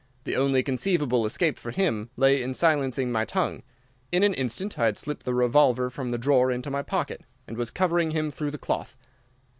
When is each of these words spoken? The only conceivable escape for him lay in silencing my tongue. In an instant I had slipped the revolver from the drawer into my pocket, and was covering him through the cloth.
The 0.23 0.35
only 0.35 0.63
conceivable 0.63 1.27
escape 1.27 1.59
for 1.59 1.69
him 1.69 2.09
lay 2.17 2.41
in 2.41 2.55
silencing 2.55 3.11
my 3.11 3.23
tongue. 3.23 3.61
In 4.11 4.23
an 4.23 4.33
instant 4.33 4.79
I 4.79 4.85
had 4.87 4.97
slipped 4.97 5.25
the 5.25 5.33
revolver 5.35 5.91
from 5.91 6.09
the 6.09 6.17
drawer 6.17 6.49
into 6.51 6.71
my 6.71 6.81
pocket, 6.81 7.21
and 7.47 7.55
was 7.55 7.69
covering 7.69 8.09
him 8.09 8.31
through 8.31 8.49
the 8.49 8.57
cloth. 8.57 8.97